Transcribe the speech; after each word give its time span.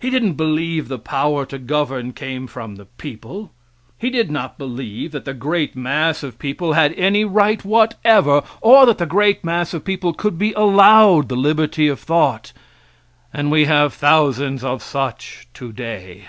He 0.00 0.08
didn't 0.08 0.36
believe 0.38 0.88
the 0.88 0.98
power 0.98 1.44
to 1.44 1.58
govern 1.58 2.14
came 2.14 2.46
from 2.46 2.76
the 2.76 2.86
people; 2.86 3.50
he 3.98 4.08
did 4.08 4.30
not 4.30 4.56
believe 4.56 5.12
that 5.12 5.26
the 5.26 5.34
great 5.34 5.76
mass 5.76 6.22
of 6.22 6.38
people 6.38 6.72
had 6.72 6.94
any 6.94 7.26
right 7.26 7.62
whatever, 7.62 8.42
or 8.62 8.86
that 8.86 8.96
the 8.96 9.04
great 9.04 9.44
mass 9.44 9.74
of 9.74 9.84
people 9.84 10.14
could 10.14 10.38
be 10.38 10.54
allowed 10.54 11.28
the 11.28 11.36
liberty 11.36 11.88
of 11.88 12.00
thought 12.00 12.54
and 13.34 13.50
we 13.50 13.66
have 13.66 13.92
thousands 13.92 14.64
of 14.64 14.82
such 14.82 15.46
today. 15.52 16.24